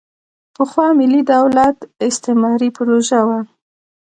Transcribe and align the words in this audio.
پخوا 0.55 0.87
ملي 0.99 1.21
دولت 1.33 1.77
استعماري 2.07 2.69
پروژه 2.77 3.21
وه. 3.27 3.39